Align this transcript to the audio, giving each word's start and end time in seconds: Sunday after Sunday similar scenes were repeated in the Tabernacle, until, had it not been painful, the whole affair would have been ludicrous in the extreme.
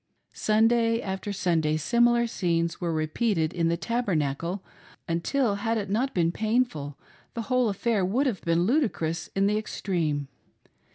Sunday 0.33 0.99
after 0.99 1.31
Sunday 1.31 1.77
similar 1.77 2.25
scenes 2.25 2.81
were 2.81 2.91
repeated 2.91 3.53
in 3.53 3.67
the 3.67 3.77
Tabernacle, 3.77 4.63
until, 5.07 5.53
had 5.57 5.77
it 5.77 5.91
not 5.91 6.15
been 6.15 6.31
painful, 6.31 6.97
the 7.35 7.43
whole 7.43 7.69
affair 7.69 8.03
would 8.03 8.25
have 8.25 8.41
been 8.41 8.63
ludicrous 8.63 9.27
in 9.35 9.45
the 9.45 9.59
extreme. 9.59 10.27